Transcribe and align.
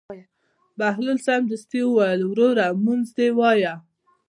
بهلول 0.79 1.17
سمدستي 1.27 1.81
وویل: 1.85 2.21
وروره 2.25 2.67
لمونځ 2.71 3.05
دې 3.17 3.27
ووایه. 3.31 3.73